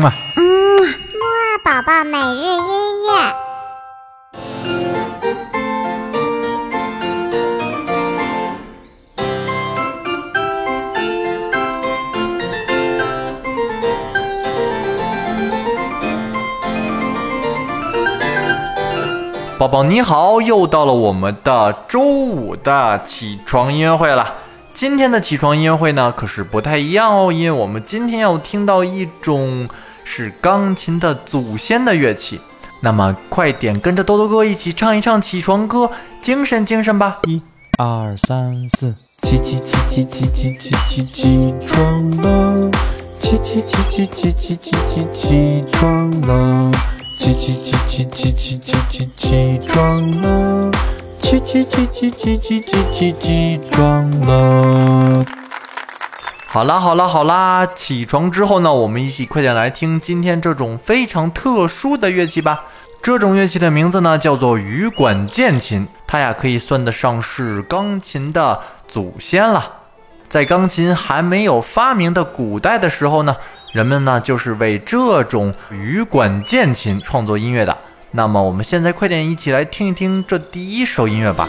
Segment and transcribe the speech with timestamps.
[0.00, 0.10] 嘛。
[0.36, 0.42] 嗯，
[0.82, 3.34] 木二宝宝每日音乐。
[19.58, 24.36] 宝宝你好，又到了我们的周五的起床音乐会了。
[24.72, 29.68] 今天的起床音乐会呢，可是不太一样哦，因为我们今天要听到一种
[30.04, 32.40] 是钢琴的祖先的乐器。
[32.82, 35.90] 那么快点跟着豆豆哥一起唱一唱起床歌，
[36.22, 37.18] 精神精神吧！
[37.24, 37.42] 一、
[37.78, 42.70] 二、三、四，起起起起起起起起起床了，
[43.20, 46.72] 起起起起起起起起起床了，
[47.18, 50.70] 起起起起起起起起起床了，
[51.20, 55.39] 起起起起起起起起起床了。
[56.52, 62.64] 好啦好啦好啦，起床之后呢，我们一起快点来听今天这种非常特殊的乐器吧。
[63.00, 69.74] 这种乐器的名字呢叫做羽管键琴，它呀可以算得上是钢琴的祖先了。
[70.28, 73.36] 在钢琴还没有发明的古代的时候呢，
[73.72, 77.78] 人们呢就是为这种羽管键琴创作音乐的。
[78.10, 81.48] 那么我们现在快点一起来听一听这第一首音乐吧。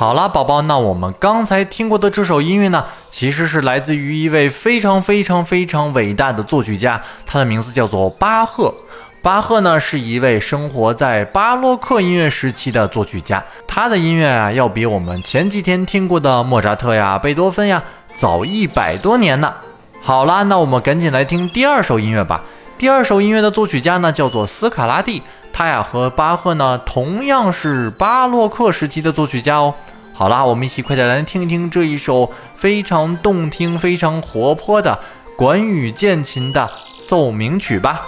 [0.00, 8.72] 好啦，宝宝，那我们刚才听过的这首音乐呢，其实是来自于一位非常非常非常伟大的作曲家，他的名字叫做巴赫。
[9.20, 17.82] 巴赫呢是一位生活在巴洛克音乐时期的作曲家，他的音乐啊要比我们前几天听过的莫扎特呀、贝多芬呀
[18.14, 19.52] 早一百多年呢。
[20.00, 22.40] 好啦，那我们赶紧来听第二首音乐吧。
[22.78, 25.22] 第二首音乐的作曲家呢叫做斯卡拉蒂，
[25.60, 29.74] 他呀和巴赫呢同样是巴洛克时期的作曲家哦。
[30.14, 34.98] 好啦，我们一起快点来听一听这一首非常动听、非常活泼的
[35.36, 36.70] 管羽键琴的
[37.06, 38.00] 奏鸣曲吧。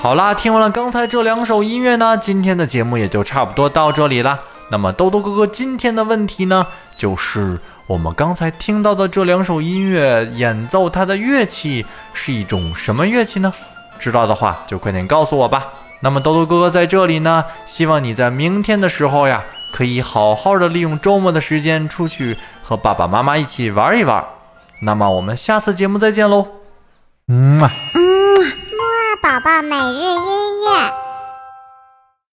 [0.00, 4.38] 好啦，听完了刚才这两首音乐呢，今天的节目也就差不多到这里啦。
[4.70, 6.64] 那么豆豆哥哥今天的问题呢，
[6.96, 7.58] 就是
[7.88, 11.84] 我们刚才听到的这两首音乐演奏它的乐器
[12.14, 13.52] 是一种什么乐器呢？
[13.98, 15.66] 知道的话就快点告诉我吧。
[16.00, 24.24] 那么豆豆哥哥在这里呢，希望你在明天的时候呀，可以好好的利用周末的时间出去和爸爸妈妈一起玩一玩。
[24.82, 26.46] 那么我们下次节目再见喽。
[27.26, 27.68] 嗯嘛。
[29.38, 31.07] 宝宝每日音乐。